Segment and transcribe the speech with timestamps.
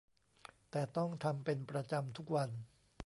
[0.71, 2.49] แต่ต้องทำเป็นประจำทุกวัน